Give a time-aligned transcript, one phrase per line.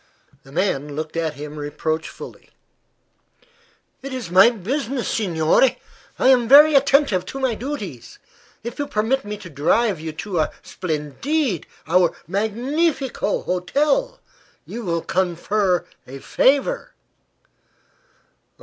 [0.41, 2.49] The man looked at him reproachfully.
[4.01, 5.77] "It is my business, signore.
[6.17, 8.17] I am very attentive to my duties.
[8.63, 14.19] If you permit me to drive you to our splendide our magnifico hotel
[14.65, 16.95] you will confer a favor."